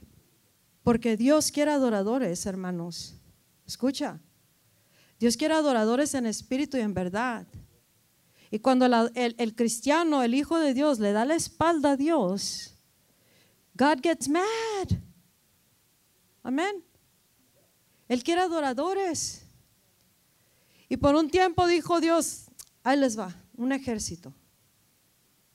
[0.83, 3.15] Porque Dios quiere adoradores, hermanos.
[3.67, 4.21] Escucha.
[5.19, 7.47] Dios quiere adoradores en espíritu y en verdad.
[8.51, 12.75] Y cuando el, el, cristiano, el hijo de Dios, le da la espalda a Dios,
[13.75, 14.99] God gets mad.
[16.43, 16.83] Amén.
[18.09, 19.45] Él quiere adoradores.
[20.89, 22.47] Y por un tiempo dijo Dios,
[22.83, 24.33] ahí les va, un ejército.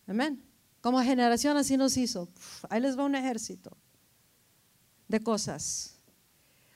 [0.06, 0.44] Amén.
[0.82, 2.30] Como generación así nos hizo.
[2.70, 3.76] Ahí les va un ejército
[5.08, 5.98] de cosas.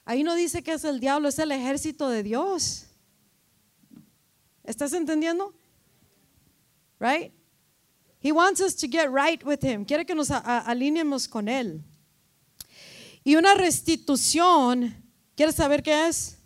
[0.06, 2.86] Ahí no dice que es el diablo, es el ejército de Dios.
[4.63, 5.54] ¿Estás entendiendo?
[7.00, 7.34] Right?
[8.22, 9.86] He wants us to get right with him.
[9.86, 11.84] Quiere que nos alineemos con él.
[13.26, 14.96] Y una restitución,
[15.36, 16.37] ¿quieres saber qué es?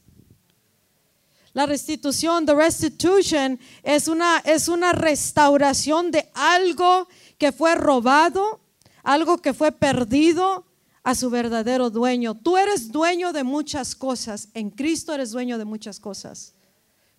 [1.53, 8.61] La restitución, the restitution, es una, es una restauración de algo que fue robado,
[9.03, 10.65] algo que fue perdido
[11.03, 12.35] a su verdadero dueño.
[12.35, 14.49] Tú eres dueño de muchas cosas.
[14.53, 16.53] En Cristo eres dueño de muchas cosas.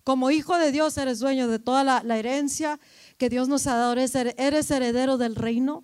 [0.03, 2.79] Como hijo de Dios eres dueño de toda la, herencia
[3.17, 3.93] que Dios nos ha dado.
[3.93, 5.83] Eres, eres heredero del reino.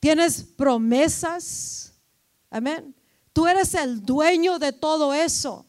[0.00, 1.94] Tienes promesas.
[2.50, 2.94] Amén.
[3.32, 5.67] Tú eres el dueño de todo eso.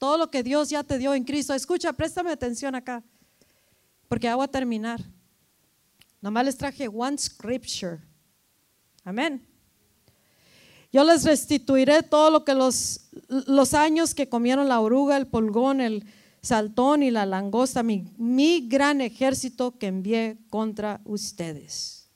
[0.00, 1.52] Todo lo que Dios ya te dio en Cristo.
[1.52, 3.04] Escucha, préstame atención acá.
[4.08, 4.98] Porque hago a terminar.
[6.22, 7.98] Nomás les traje one scripture.
[9.04, 9.46] Amén.
[10.90, 15.82] Yo les restituiré todo lo que los, los años que comieron la oruga, el polgón,
[15.82, 16.06] el
[16.40, 22.08] saltón y la langosta, mi, mi gran ejército que envié contra ustedes.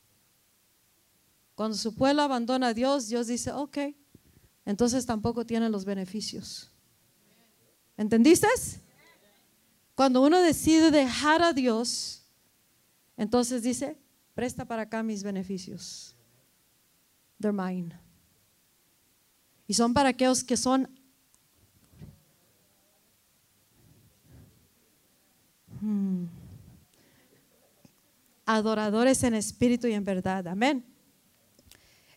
[1.55, 3.77] Cuando su pueblo abandona a Dios, Dios dice, ok,
[4.65, 6.71] entonces tampoco tiene los beneficios.
[7.97, 8.49] ¿Entendiste?
[9.95, 12.25] Cuando uno decide dejar a Dios,
[13.17, 13.97] entonces dice,
[14.35, 16.17] presta para acá mis beneficios.
[17.41, 17.99] They're mine.
[19.67, 20.89] Y son para aquellos que son
[25.81, 26.25] hmm,
[28.45, 30.49] adoradores en espíritu y en verdad.
[30.49, 30.85] Amén.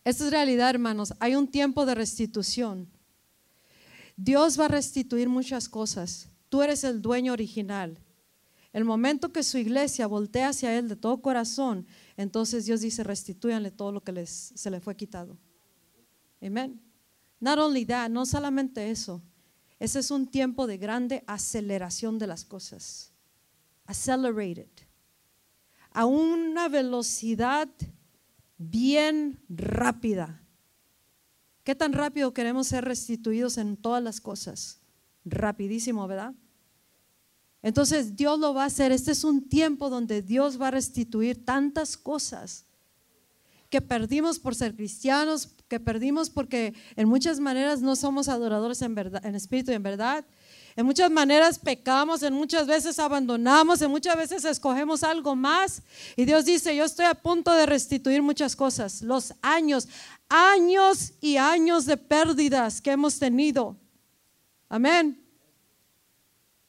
[0.04, 1.14] Esta es realidad, hermanos.
[1.20, 2.88] Hay un tiempo de restitución.
[4.18, 6.28] Dios va a restituir muchas cosas.
[6.48, 8.00] Tú eres el dueño original.
[8.72, 13.70] El momento que su iglesia voltea hacia Él de todo corazón, entonces Dios dice, restitúyanle
[13.70, 15.38] todo lo que les, se le fue quitado.
[16.42, 16.82] Amén.
[17.38, 19.22] Not only that, no solamente eso.
[19.78, 23.12] Ese es un tiempo de grande aceleración de las cosas.
[23.86, 24.68] Accelerated.
[25.92, 27.68] A una velocidad
[28.56, 30.42] bien rápida.
[31.68, 34.80] ¿Qué tan rápido queremos ser restituidos en todas las cosas?
[35.26, 36.32] Rapidísimo, ¿verdad?
[37.60, 38.90] Entonces Dios lo va a hacer.
[38.90, 42.64] Este es un tiempo donde Dios va a restituir tantas cosas
[43.68, 48.94] que perdimos por ser cristianos, que perdimos porque en muchas maneras no somos adoradores en,
[48.94, 50.24] verdad, en espíritu y en verdad.
[50.78, 55.82] En muchas maneras pecamos, en muchas veces abandonamos, en muchas veces escogemos algo más.
[56.14, 59.02] Y Dios dice, yo estoy a punto de restituir muchas cosas.
[59.02, 59.88] Los años,
[60.28, 63.76] años y años de pérdidas que hemos tenido.
[64.68, 65.20] Amén.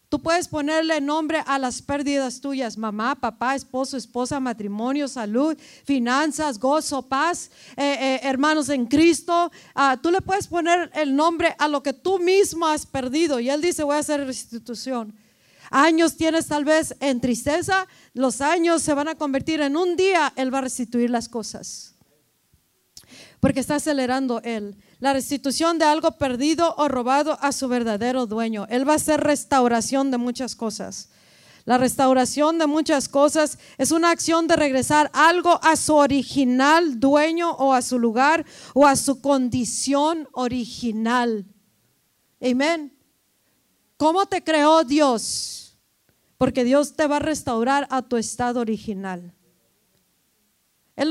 [0.10, 6.60] Tú puedes ponerle nombre a las pérdidas tuyas, mamá, papá, esposo, esposa, matrimonio, salud, finanzas,
[6.60, 9.52] gozo, paz, eh, eh, hermanos en Cristo.
[9.76, 13.40] Ah, tú le puedes poner el nombre a lo que tú mismo has perdido.
[13.40, 15.14] Y Él dice, voy a hacer restitución.
[15.70, 20.34] Años tienes tal vez en tristeza, los años se van a convertir en un día,
[20.36, 21.94] Él va a restituir las cosas
[23.40, 24.76] porque está acelerando Él.
[25.00, 28.66] La restitución de algo perdido o robado a su verdadero dueño.
[28.70, 31.10] Él va a hacer restauración de muchas cosas.
[31.66, 37.52] La restauración de muchas cosas es una acción de regresar algo a su original dueño
[37.52, 41.46] o a su lugar o a su condición original.
[42.42, 42.98] Amén.
[43.98, 45.78] ¿Cómo te creó Dios?
[46.38, 49.34] Porque Dios te va a restaurar a tu estado original.
[51.00, 51.08] Él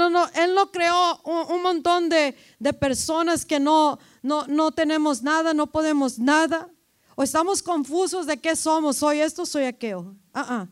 [0.54, 2.34] no, creó un, montón de,
[2.78, 6.70] personas que no, no, tenemos nada, no podemos nada.
[7.14, 10.14] O estamos confusos de qué somos, soy esto, soy aquello.
[10.34, 10.68] Ah.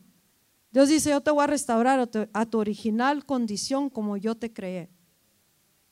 [0.69, 4.87] Dios dice, yo te voy a restaurar a tu, original condición como yo te creé.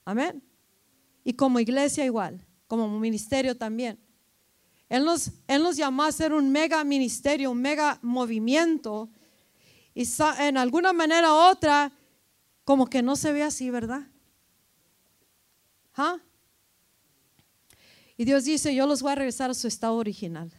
[0.05, 0.43] Amén.
[1.23, 3.99] Y como iglesia igual, como ministerio también.
[4.87, 9.09] Él nos, él nos llamó a ser un mega ministerio, un mega movimiento.
[9.95, 10.07] Y
[10.37, 11.91] en alguna manera u otra,
[12.65, 14.07] como que no se ve así, ¿verdad?
[15.95, 16.17] ¿Ah?
[18.17, 20.51] Y Dios dice, yo los voy a regresar a su estado original,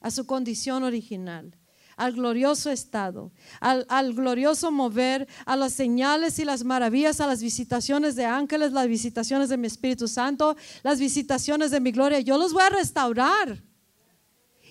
[0.00, 1.58] a su condición original
[1.96, 8.14] al glorioso estado, al, glorioso mover, a las señales y las maravillas, a las visitaciones
[8.16, 12.20] de ángeles, las visitaciones de mi Espíritu Santo, las visitaciones de mi gloria.
[12.20, 13.62] Yo los voy a restaurar.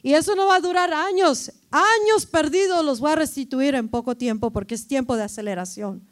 [0.06, 4.16] Y eso no va a durar años, años perdidos los voy a restituir en poco
[4.16, 6.08] tiempo porque es tiempo de aceleración.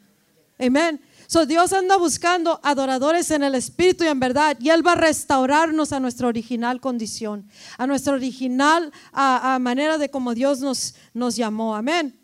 [0.58, 1.00] Amén.
[1.28, 4.96] So Dios anda buscando adoradores en el espíritu y en verdad, y Él va a
[4.96, 11.36] restaurarnos a nuestra original condición, a nuestra original a, manera de como Dios nos, nos
[11.36, 11.76] llamó.
[11.76, 12.18] Amén.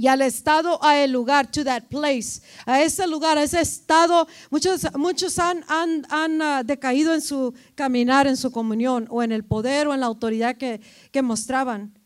[0.00, 4.26] Y al estado, a el lugar, to that place, a ese lugar, a ese estado.
[4.48, 9.30] Muchos, muchos han, han, han ah, decaído en su caminar, en su comunión, o en
[9.30, 10.80] el poder, o en la autoridad que,
[11.12, 11.98] que mostraban,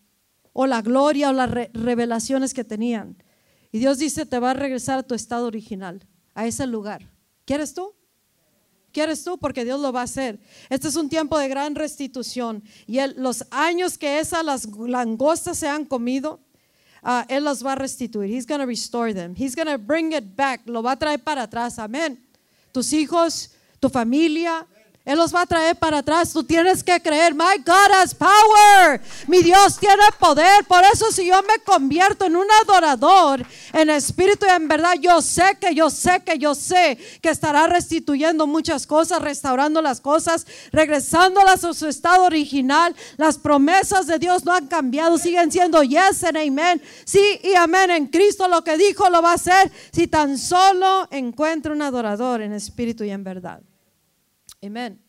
[0.52, 3.22] o la gloria, o las revelaciones que tenían.
[3.70, 6.04] Y Dios dice, te va a regresar a tu estado original
[6.34, 7.12] a ese lugar.
[7.44, 7.94] ¿Quieres tú?
[8.90, 9.38] ¿Quieres tú?
[9.38, 10.40] Porque Dios lo va a hacer.
[10.68, 12.64] Este es un tiempo de gran restitución.
[12.88, 16.40] Y los años que esas las langostas se han comido,
[17.04, 18.30] ah, Él los va a restituir.
[18.30, 19.34] He's going to restore them.
[19.36, 20.62] He's going to bring it back.
[20.66, 21.78] Lo va a traer para atrás.
[21.78, 22.18] Amén.
[22.72, 24.66] Tus hijos, tu familia,
[25.04, 26.32] él los va a traer para atrás.
[26.32, 29.02] Tú tienes que creer, my God has power.
[29.28, 30.64] Mi Dios tiene poder.
[30.66, 35.20] Por eso si yo me convierto en un adorador en espíritu y en verdad, yo
[35.20, 40.46] sé que yo sé que yo sé que estará restituyendo muchas cosas, restaurando las cosas,
[40.72, 42.96] regresándolas a su estado original.
[43.18, 46.80] Las promesas de Dios no han cambiado, siguen siendo yes and amen.
[47.04, 47.90] Sí y amén.
[47.90, 52.40] En Cristo lo que dijo lo va a hacer si tan solo encuentra un adorador
[52.40, 53.60] en espíritu y en verdad.
[54.66, 55.00] Amén.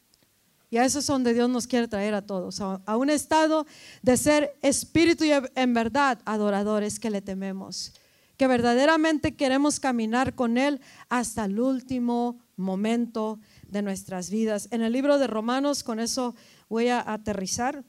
[0.69, 3.65] Y a eso es donde Dios nos quiere traer a todos, a, un estado
[4.01, 7.93] de ser espíritu y en verdad adoradores que le tememos,
[8.35, 14.67] que verdaderamente queremos caminar con Él hasta el último momento de nuestras vidas.
[14.71, 16.35] En el libro de Romanos, con eso
[16.67, 17.83] voy a aterrizar.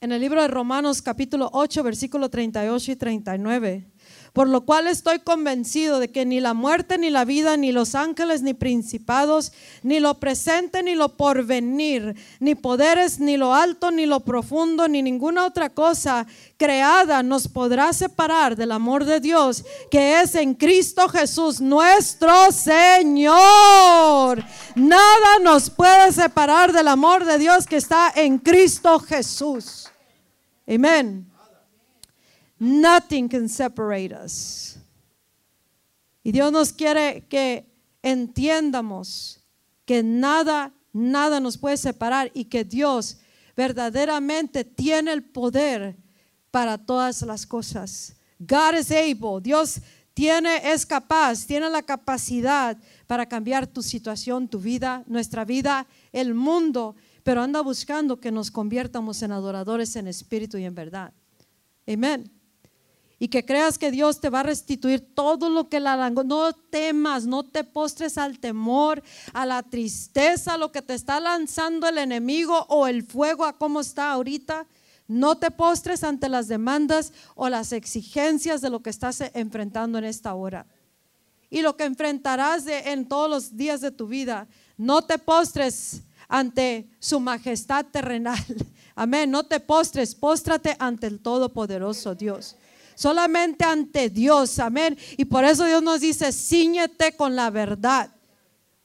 [0.00, 3.90] En el libro de Romanos capítulo 8, versículo 38 y 39
[4.36, 7.94] por lo cual estoy convencido de que ni la muerte, ni la vida, ni los
[7.94, 9.50] ángeles, ni principados,
[9.82, 15.00] ni lo presente, ni lo porvenir, ni poderes, ni lo alto, ni lo profundo, ni
[15.00, 16.26] ninguna otra cosa
[16.58, 24.44] creada nos podrá separar del amor de Dios que es en Cristo Jesús, nuestro Señor.
[24.74, 29.88] Nada nos puede separar del amor de Dios que está en Cristo Jesús.
[30.68, 31.35] Amén.
[32.58, 34.78] Nothing can separate us.
[36.22, 37.66] Y Dios nos quiere que
[38.02, 39.40] entiendamos
[39.84, 43.18] que nada, nada nos puede separar y que Dios
[43.56, 45.96] verdaderamente tiene el poder
[46.50, 48.16] para todas las cosas.
[48.38, 49.40] God is able.
[49.40, 49.80] Dios
[50.14, 56.34] tiene, es capaz, tiene la capacidad para cambiar tu situación, tu vida, nuestra vida, el
[56.34, 61.12] mundo, pero anda buscando que nos conviertamos en adoradores en espíritu y en verdad.
[61.86, 62.35] Amén
[63.18, 67.24] y que creas que Dios te va a restituir todo lo que la no temas,
[67.24, 69.02] no te postres al temor,
[69.32, 73.80] a la tristeza, lo que te está lanzando el enemigo o el fuego a cómo
[73.80, 74.66] está ahorita.
[75.08, 80.04] No te postres ante las demandas o las exigencias de lo que estás enfrentando en
[80.04, 80.66] esta hora.
[81.48, 84.46] Y lo que enfrentarás en todos los días de tu vida.
[84.76, 88.44] No te postres ante su majestad terrenal.
[88.94, 89.30] Amén.
[89.30, 92.56] No te postres, póstrate ante el Todopoderoso Dios
[92.96, 94.98] solamente ante Dios, amén.
[95.16, 98.10] Y por eso Dios nos dice, ciñete con la verdad.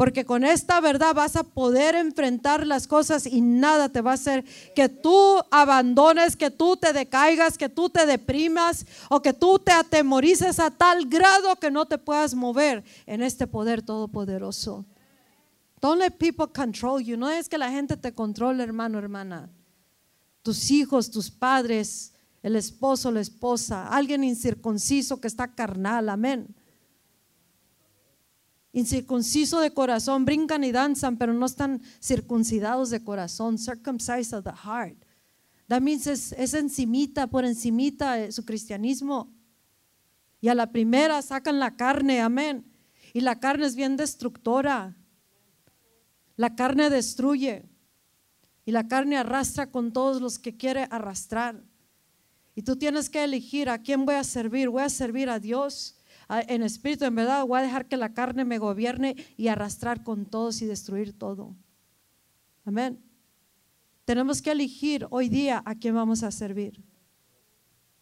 [0.01, 4.15] Porque con esta verdad vas a poder enfrentar las cosas y nada te va a
[4.15, 4.43] hacer
[4.75, 9.71] que tú abandones, que tú te decaigas, que tú te deprimas o que tú te
[9.71, 14.85] atemorices a tal grado que no te puedas mover en este poder todopoderoso.
[15.79, 17.15] Don't let people control you.
[17.15, 19.51] No es que la gente te controle, hermano, hermana.
[20.41, 22.13] Tus hijos, tus padres,
[22.43, 26.55] el esposo, la esposa, alguien incircunciso que está carnal, amén.
[28.73, 34.51] Incircunciso de corazón, brincan y danzan, pero no están circuncidados de corazón, circumcised of the
[34.51, 34.97] heart.
[35.67, 39.33] That means es, es encimita, por encimita su cristianismo.
[40.39, 42.65] Y a la primera sacan la carne, amén.
[43.13, 44.97] Y la carne es bien destructora.
[46.35, 47.69] La carne destruye.
[48.65, 51.63] Y la carne arrastra con todos los que quiere arrastrar.
[52.55, 54.69] Y tú tienes que elegir a quién voy a servir.
[54.69, 55.95] Voy a servir a Dios,
[56.47, 60.25] en espíritu, en verdad, voy a dejar que la carne me gobierne y arrastrar con
[60.25, 61.55] todos y destruir todo.
[62.63, 63.03] Amén.
[64.05, 66.81] Tenemos que elegir hoy día a quién vamos a servir.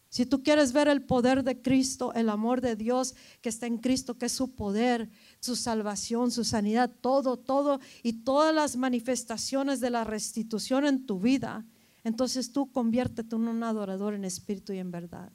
[0.10, 3.78] Si tú quieres ver el poder de Cristo, el amor de Dios que está en
[3.78, 9.80] Cristo, que es su poder, su salvación, su sanidad, todo, todo y todas las manifestaciones
[9.80, 11.66] de la restitución en tu vida,
[12.10, 15.32] entonces tú conviértete en un adorador en espíritu y en verdad.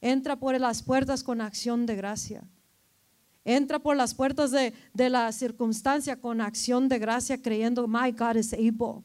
[0.00, 2.48] Entra por las puertas con acción de gracia.
[3.44, 8.36] Entra por las puertas de, de la circunstancia con acción de gracia, creyendo, my God
[8.36, 9.02] is able.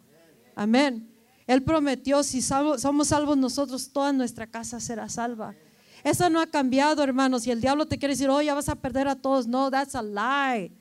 [0.55, 1.11] Amén.
[1.47, 5.55] Él prometió, si somos salvos nosotros, toda nuestra casa será salva.
[6.03, 7.47] Eso no ha cambiado, hermanos.
[7.47, 9.47] Y el diablo te quiere decir, oh, ya vas a perder a todos.
[9.47, 10.71] No, that's a lie.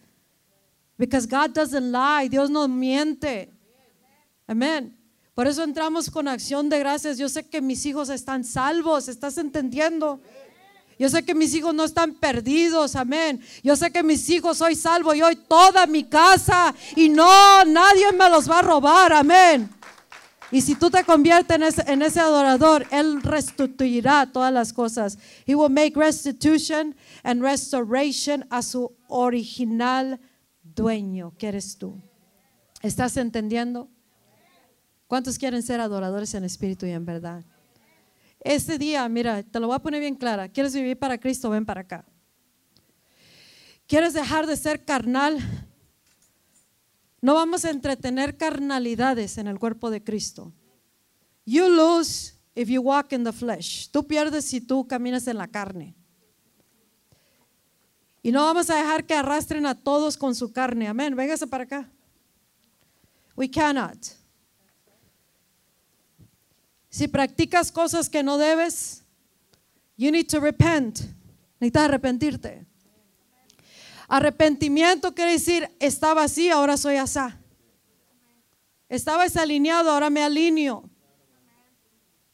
[0.98, 2.28] Because God doesn't lie.
[2.28, 3.50] Dios no miente.
[4.46, 4.94] Amén.
[5.34, 7.18] Por eso entramos con acción de gracias.
[7.18, 9.08] Yo sé que mis hijos están salvos.
[9.08, 10.20] ¿Estás entendiendo?
[10.98, 13.40] Yo sé que mis hijos no están perdidos, amén.
[13.62, 18.12] Yo sé que mis hijos soy salvo y hoy toda mi casa y no, nadie
[18.12, 19.68] me los va a robar, amén.
[20.52, 25.18] Y si tú te conviertes en ese, adorador, Él restituirá todas las cosas.
[25.46, 30.20] He will make restitution and restoration a su original
[30.62, 32.00] dueño, que eres tú.
[32.82, 33.88] ¿Estás entendiendo?
[35.06, 37.44] ¿Cuántos quieren ser adoradores en espíritu y en verdad?
[38.40, 40.48] Este día, mira, te lo voy a poner bien clara.
[40.48, 41.50] ¿Quieres vivir para Cristo?
[41.50, 42.04] Ven para acá.
[43.86, 45.38] ¿Quieres dejar de ser carnal
[47.24, 50.52] no vamos a entretener carnalidades en el cuerpo de Cristo.
[51.46, 53.88] You lose if you walk in the flesh.
[53.90, 55.94] Tú pierdes si tú caminas en la carne.
[58.22, 60.86] Y no vamos a dejar que arrastren a todos con su carne.
[60.86, 61.16] Amén.
[61.16, 61.90] Véngase para acá.
[63.34, 63.96] We cannot.
[66.94, 69.02] Si practicas cosas que no debes,
[69.96, 71.00] you need to repent.
[71.58, 72.66] Necesitas arrepentirte.
[74.06, 77.36] Arrepentimiento quiere decir, estaba así, ahora soy asá.
[78.88, 80.88] Estaba desalineado, ahora me alineo.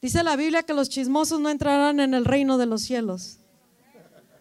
[0.03, 3.39] Dice la Biblia que los chismosos no entrarán en el reino de los cielos.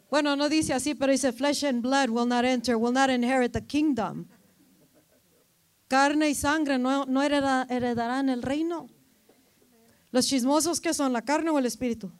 [0.09, 3.53] Bueno, no dice así, pero dice, flesh and blood will not enter, will not inherit
[3.53, 4.27] the kingdom.
[5.87, 8.98] Carne y sangre no, no heredarán el reino.
[10.11, 11.13] Los chismosos, ¿qué son?
[11.13, 12.11] ¿La carne o el espíritu?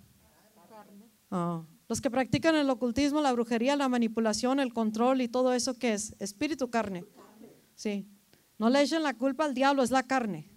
[1.32, 1.66] Oh.
[1.88, 5.94] Los que practican el ocultismo, la brujería, la manipulación, el control y todo eso que
[5.94, 7.04] es espíritu, carne.
[7.74, 8.08] Sí.
[8.60, 10.52] No le echen la culpa al diablo, es la carne.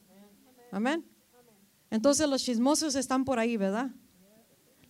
[0.70, 1.06] Amén.
[1.90, 3.90] Entonces los chismosos están por ahí, ¿verdad?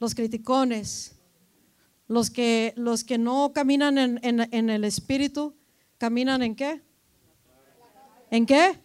[0.00, 1.16] Los criticones,
[2.08, 5.56] los que, los que no caminan en, en el espíritu,
[5.98, 6.82] caminan en qué?
[8.30, 8.80] ¿En qué?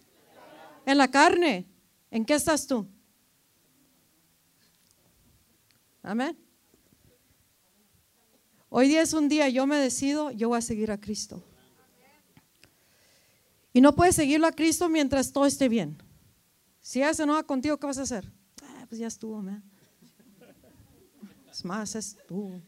[0.86, 1.66] En la carne.
[2.10, 2.86] ¿En qué estás tú?
[6.08, 6.34] Amén.
[8.70, 11.44] Hoy día es un día, yo me decido, yo voy a seguir a Cristo.
[13.74, 16.02] Y no puedes seguirlo a Cristo mientras todo esté bien.
[16.80, 18.24] Si ella se enoja contigo, ¿qué vas a hacer?
[18.62, 19.62] Ah, pues ya estuvo, man.
[21.50, 22.58] Es más, estuvo.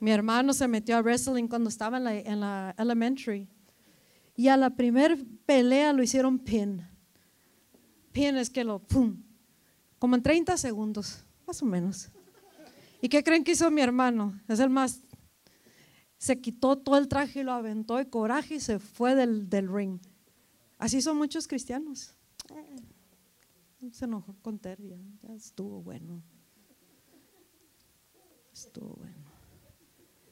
[0.00, 3.48] Mi hermano se metió a wrestling cuando estaba en la, en la elementary.
[4.34, 6.84] Y a la primer pelea lo hicieron pin.
[8.10, 9.22] Pin es que lo, pum,
[10.02, 12.10] como en 30 segundos, más o menos.
[13.00, 14.36] ¿Y qué creen que hizo mi hermano?
[14.48, 15.00] Es el más.
[16.18, 19.72] Se quitó todo el traje y lo aventó de coraje y se fue del, del
[19.72, 20.00] ring.
[20.76, 22.16] Así son muchos cristianos.
[22.52, 24.88] Eh, se enojó con Terry.
[25.22, 26.20] Ya estuvo bueno.
[28.52, 29.30] Estuvo bueno.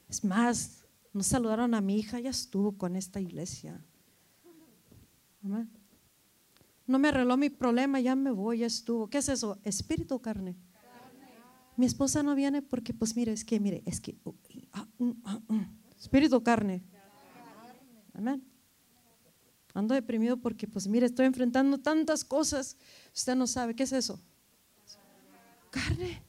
[0.09, 3.81] Es más, no saludaron a mi hija, ya estuvo con esta iglesia.
[6.91, 9.09] No me arregló mi problema, ya me voy, ya estuvo.
[9.09, 9.59] ¿Qué es eso?
[9.65, 10.57] Espíritu o carne
[11.81, 14.15] mi esposa no viene porque, pues mire, es que, mire, es que,
[14.73, 15.63] ah, mm, ah, mm.
[15.99, 16.85] espíritu carne.
[18.13, 18.45] Amén.
[19.73, 22.77] Ando deprimido porque, pues mire, estoy enfrentando tantas cosas.
[23.15, 24.21] Usted no sabe, ¿qué es eso?
[25.71, 26.23] Carne.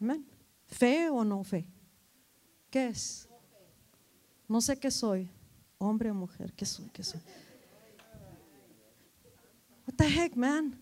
[0.00, 0.24] Amén.
[0.66, 1.66] ¿Fe o no fe?
[2.70, 3.28] ¿Qué es?
[4.46, 5.28] No sé qué soy.
[5.78, 6.88] Hombre o mujer, ¿qué soy?
[6.90, 7.20] ¿Qué soy?
[9.88, 10.78] What the heck, man?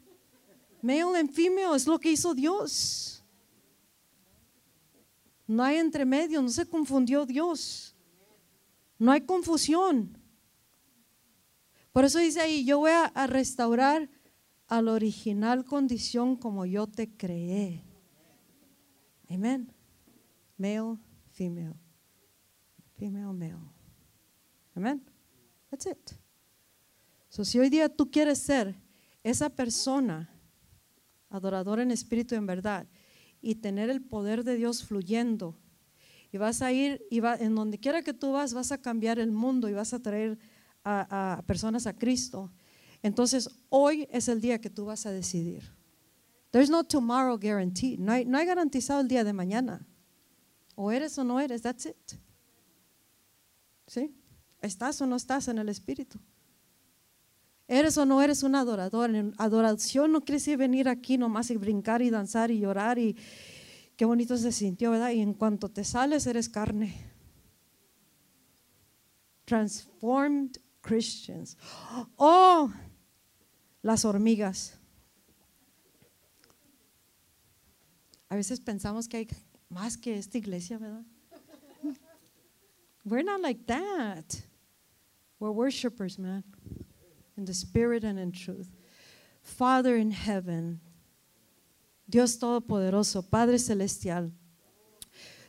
[0.82, 3.22] Male and female es lo que hizo Dios.
[5.46, 7.94] No hay entremedio, no se confundió Dios.
[8.98, 10.18] No hay confusión.
[11.92, 14.10] Por eso dice ahí, yo voy a, restaurar
[14.66, 17.84] a la original condición como yo te creé.
[19.30, 19.72] Amén.
[20.58, 20.98] Male,
[21.30, 21.74] female.
[22.96, 23.70] Female, male.
[24.74, 25.00] Amén.
[25.70, 26.10] That's it.
[27.28, 28.84] So, si hoy día tú quieres ser
[29.30, 30.30] esa persona
[31.30, 32.86] adorador en espíritu y en verdad,
[33.42, 35.58] y tener el poder de Dios fluyendo.
[36.32, 39.18] Y vas a ir, y va, en donde quiera que tú vas, vas a cambiar
[39.18, 40.38] el mundo y vas a traer
[40.84, 42.52] a, a personas a Cristo.
[43.02, 45.64] Entonces, hoy es el día que tú vas a decidir.
[46.52, 47.96] There's no tomorrow guarantee.
[47.98, 49.84] No hay, no hay garantizado el día de mañana.
[50.76, 52.20] O eres o no eres, that's it.
[53.88, 54.14] ¿Sí?
[54.60, 56.20] ¿Estás o no estás en el Espíritu?
[57.68, 59.14] ¿Eres o no eres un adorador?
[59.14, 63.16] En adoración no quiere decir venir aquí nomás y brincar y danzar y llorar y
[63.96, 65.10] qué bonito se sintió, ¿verdad?
[65.10, 66.94] Y en cuanto te sales eres carne.
[69.44, 71.56] Transformed Christians.
[72.16, 72.70] Oh,
[73.82, 74.78] las hormigas.
[78.28, 79.28] A veces pensamos que hay
[79.68, 81.04] más que esta iglesia, ¿verdad?
[83.04, 84.24] We're not like that.
[85.38, 86.44] We're worshipers, man,
[87.36, 88.70] in the spirit and in truth.
[89.42, 90.80] Father in heaven,
[92.08, 94.30] Dios Todopoderoso, Padre Celestial.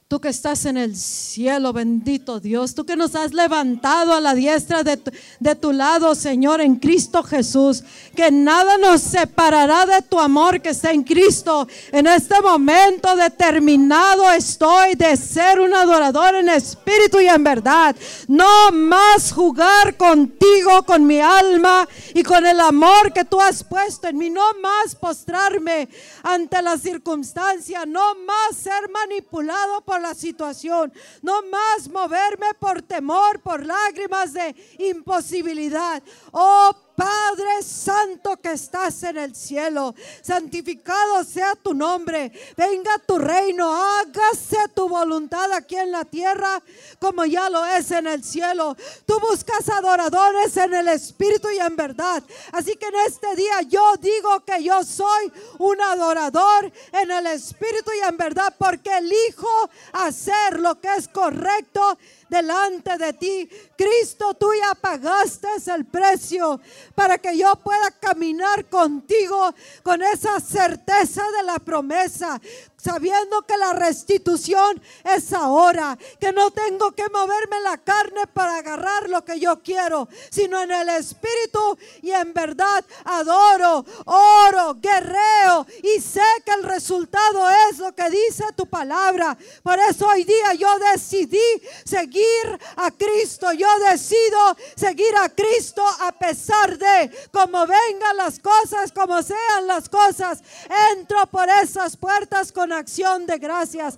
[0.09, 2.73] Tú que estás en el cielo, bendito Dios.
[2.73, 6.77] Tú que nos has levantado a la diestra de tu, de tu, lado, Señor, en
[6.77, 7.83] Cristo Jesús.
[8.15, 11.67] Que nada nos separará de tu amor que está en Cristo.
[11.91, 17.93] En este momento determinado estoy de ser un adorador en espíritu y en verdad.
[18.29, 24.07] No más jugar contigo, con mi alma y con el amor que tú has puesto
[24.07, 24.29] en mí.
[24.29, 25.89] No más postrarme
[26.23, 27.85] ante la circunstancia.
[27.85, 34.55] No más ser manipulado por la situación, no más moverme por temor, por lágrimas de
[34.79, 36.01] imposibilidad.
[36.31, 39.93] Oh Padre Santo que estás en el cielo,
[40.23, 46.59] santificado sea tu nombre, venga tu reino, hágase tu voluntad aquí en la tierra
[46.97, 48.75] como ya lo es en el cielo.
[49.05, 52.23] Tú buscas adoradores en el espíritu y en verdad.
[52.51, 57.91] Así que en este día yo digo que yo soy un adorador en el espíritu
[57.95, 61.99] y en verdad porque elijo hacer lo que es correcto
[62.29, 63.49] delante de ti.
[63.75, 66.59] Cristo, tú ya pagaste el precio
[66.95, 69.53] para que yo pueda caminar contigo
[69.83, 72.39] con esa certeza de la promesa,
[72.77, 79.09] sabiendo que la restitución es ahora, que no tengo que moverme la carne para agarrar
[79.09, 85.99] lo que yo quiero, sino en el espíritu y en verdad adoro, oro, guerreo y
[85.99, 89.37] sé que el resultado es lo que dice tu palabra.
[89.63, 91.37] Por eso hoy día yo decidí
[91.83, 98.91] seguir a Cristo, yo decido seguir a Cristo a pesar de como vengan las cosas,
[98.91, 100.43] como sean las cosas,
[100.91, 103.97] entro por esas puertas con acción de gracias.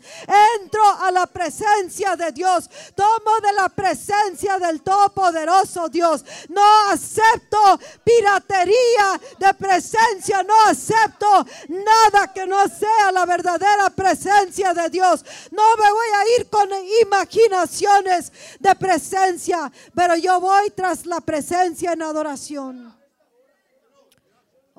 [0.59, 2.69] Entro a la presencia de Dios.
[2.95, 6.23] Tomo de la presencia del Todopoderoso Dios.
[6.49, 10.43] No acepto piratería de presencia.
[10.43, 15.23] No acepto nada que no sea la verdadera presencia de Dios.
[15.51, 16.69] No me voy a ir con
[17.01, 22.88] imaginaciones de presencia, pero yo voy tras la presencia en adoración.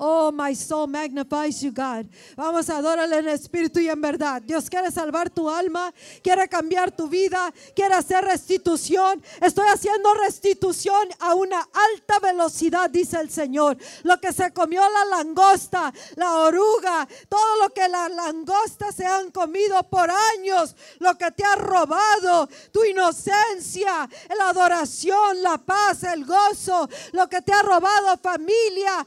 [0.02, 2.06] Oh, my soul magnifies you, God.
[2.34, 4.40] Vamos a adorarle en espíritu y en verdad.
[4.40, 5.92] Dios quiere salvar tu alma,
[6.22, 9.22] quiere cambiar tu vida, quiere hacer restitución.
[9.42, 13.76] Estoy haciendo restitución a una alta velocidad, dice el Señor.
[14.02, 19.30] Lo que se comió la langosta, la oruga, todo lo que la langosta se han
[19.30, 26.24] comido por años, lo que te ha robado, tu inocencia, la adoración, la paz, el
[26.24, 29.06] gozo, lo que te ha robado familia,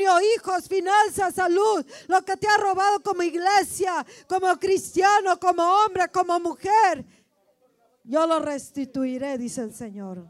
[0.00, 6.38] hijos, finanzas, salud, lo que te ha robado como iglesia, como cristiano, como hombre, como
[6.40, 7.04] mujer,
[8.04, 10.26] yo lo restituiré, dice el Señor.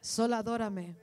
[0.00, 0.96] Solo adórame.